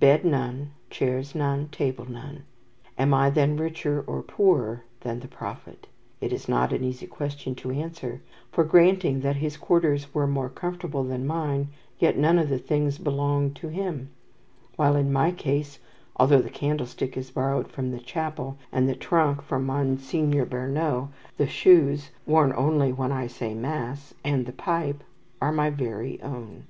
[0.00, 2.42] Bed none, chairs none, table none.
[2.98, 5.86] Am I, then, richer or poorer than the Prophet?
[6.20, 8.20] It is not an easy question to answer,
[8.50, 12.98] for, granting that his quarters were more comfortable than mine, yet none of the things
[12.98, 14.10] belonged to him;
[14.74, 15.78] while in my case,
[16.16, 21.06] although the candlestick is borrowed from the chapel, and the trunk from Monseigneur Berneux,
[21.36, 25.04] the shoes (worn only when I say Mass) and the pipe
[25.40, 26.66] are my very own."